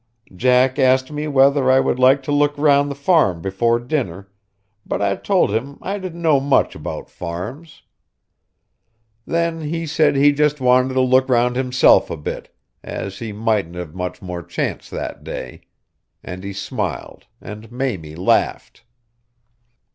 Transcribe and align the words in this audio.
Jack 0.35 0.79
asked 0.79 1.11
me 1.11 1.27
whether 1.27 1.69
I 1.69 1.79
would 1.79 1.99
like 1.99 2.23
to 2.23 2.31
look 2.31 2.57
round 2.57 2.89
the 2.89 2.95
farm 2.95 3.39
before 3.39 3.79
dinner, 3.79 4.27
but 4.83 4.99
I 4.99 5.15
told 5.15 5.51
him 5.53 5.77
I 5.79 5.99
didn't 5.99 6.23
know 6.23 6.39
much 6.39 6.73
about 6.73 7.07
farms. 7.07 7.83
Then 9.27 9.61
he 9.65 9.85
said 9.85 10.15
he 10.15 10.31
just 10.31 10.59
wanted 10.59 10.95
to 10.95 11.01
look 11.01 11.29
round 11.29 11.55
himself 11.55 12.09
a 12.09 12.17
bit, 12.17 12.51
as 12.83 13.19
he 13.19 13.31
mightn't 13.31 13.75
have 13.75 13.93
much 13.93 14.23
more 14.23 14.41
chance 14.41 14.89
that 14.89 15.23
day; 15.23 15.61
and 16.23 16.43
he 16.43 16.51
smiled, 16.51 17.27
and 17.39 17.71
Mamie 17.71 18.15
laughed. 18.15 18.83